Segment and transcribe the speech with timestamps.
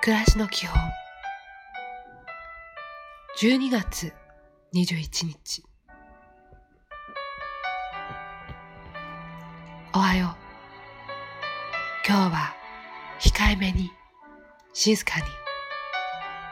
[0.00, 0.78] 暮らしの基本。
[3.40, 4.12] 12月
[4.72, 5.64] 21日。
[9.92, 10.36] おはよう。
[12.06, 12.54] 今日は
[13.20, 13.90] 控えめに
[14.72, 15.24] 静かに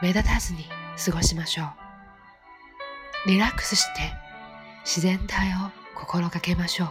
[0.01, 0.65] 目立たずに
[1.03, 1.63] 過ごしましょ
[3.25, 3.29] う。
[3.29, 4.01] リラックスして
[4.83, 6.89] 自然体を心がけましょう。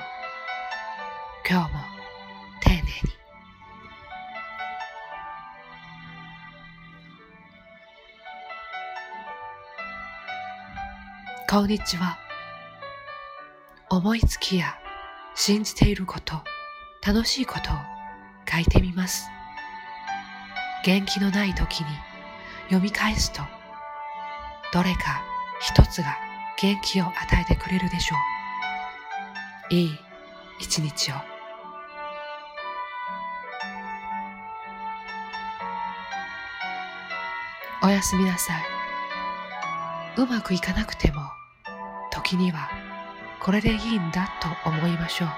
[1.48, 1.95] 今日も
[11.48, 12.18] こんにちは
[13.88, 14.74] 思いつきや
[15.36, 16.42] 信じていること
[17.06, 17.76] 楽しいことを
[18.50, 19.28] 書いてみます。
[20.84, 21.86] 元気のない時に
[22.64, 23.42] 読み返すと
[24.72, 25.22] どれか
[25.60, 26.16] 一つが
[26.60, 28.16] 元気を与えてくれるでしょ
[29.70, 29.74] う。
[29.74, 29.98] いい
[30.58, 31.14] 一日を。
[37.84, 38.75] おやすみなさい。
[40.18, 41.20] うまくいかなくても
[42.10, 42.70] 時には
[43.42, 45.28] これでいいんだと思いましょう。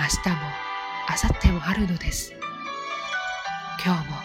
[0.00, 0.36] 明日も
[1.10, 2.32] 明後日もあるのです。
[3.84, 4.17] 今日も